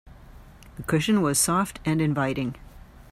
[0.77, 2.55] The cushion was soft and inviting.